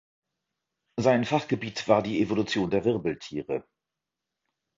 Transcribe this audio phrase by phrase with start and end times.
[0.99, 3.67] Sein Fachgebiet war die Evolution der Wirbeltiere.